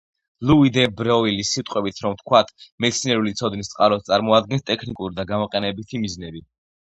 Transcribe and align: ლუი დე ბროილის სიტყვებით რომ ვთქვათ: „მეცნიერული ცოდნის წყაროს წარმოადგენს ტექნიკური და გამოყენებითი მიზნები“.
ლუი 0.49 0.69
დე 0.77 0.83
ბროილის 1.01 1.49
სიტყვებით 1.57 1.99
რომ 2.05 2.15
ვთქვათ: 2.15 2.49
„მეცნიერული 2.85 3.35
ცოდნის 3.41 3.69
წყაროს 3.73 4.07
წარმოადგენს 4.09 4.67
ტექნიკური 4.71 5.15
და 5.21 5.27
გამოყენებითი 5.33 6.01
მიზნები“. 6.07 6.43